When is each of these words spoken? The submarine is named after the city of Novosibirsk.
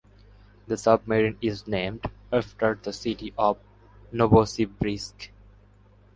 The 0.65 0.77
submarine 0.77 1.37
is 1.43 1.67
named 1.67 2.09
after 2.33 2.73
the 2.81 2.91
city 2.91 3.35
of 3.37 3.59
Novosibirsk. 4.11 5.29